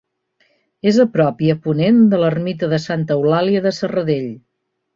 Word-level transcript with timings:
És 0.91 0.97
a 1.03 1.05
prop 1.17 1.43
i 1.49 1.51
a 1.53 1.57
ponent 1.67 2.01
de 2.15 2.21
l'ermita 2.23 2.71
de 2.73 2.81
Santa 2.89 3.19
Eulàlia 3.21 3.65
de 3.69 3.77
Serradell. 3.83 4.29